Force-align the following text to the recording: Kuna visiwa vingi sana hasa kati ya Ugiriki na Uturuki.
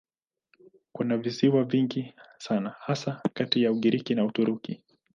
Kuna 0.93 1.17
visiwa 1.17 1.63
vingi 1.63 2.13
sana 2.37 2.75
hasa 2.79 3.21
kati 3.33 3.63
ya 3.63 3.71
Ugiriki 3.71 4.15
na 4.15 4.25
Uturuki. 4.25 4.83